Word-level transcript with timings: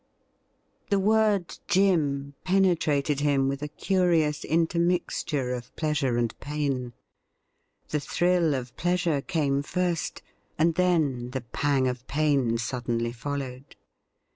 The 0.89 0.97
word 0.97 1.59
'Jim' 1.67 2.33
penetrated 2.43 3.19
him 3.19 3.47
with 3.47 3.61
a 3.61 3.67
curious 3.67 4.43
inter 4.43 4.79
mixture 4.79 5.53
of 5.53 5.75
pleasure 5.75 6.17
and 6.17 6.35
pain. 6.39 6.93
The 7.89 7.99
thrill 7.99 8.55
of 8.55 8.75
pleasure 8.75 9.21
came 9.21 9.61
first, 9.61 10.23
and 10.57 10.73
then 10.73 11.29
the 11.29 11.41
pang 11.41 11.87
of 11.87 12.07
pain 12.07 12.57
suddenly 12.57 13.11
followed. 13.11 13.75